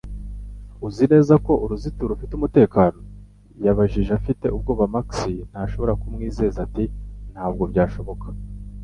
[0.87, 2.99] Uzi neza ko uruzitiro rufite umutekano?"
[3.65, 5.09] yabajije afite ubwoba Max
[5.51, 6.83] ntashobora kumwizeza ati:
[7.33, 8.27] "Ntabwo byashoboka"